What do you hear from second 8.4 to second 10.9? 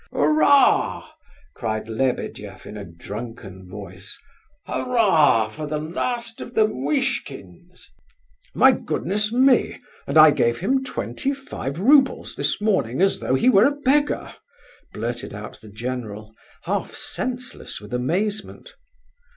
"My goodness me! and I gave him